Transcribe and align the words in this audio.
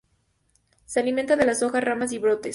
Se 0.87 0.99
alimentan 0.99 1.37
de 1.37 1.45
las 1.45 1.61
hojas, 1.61 1.83
ramas 1.83 2.11
y 2.11 2.17
brotes. 2.17 2.49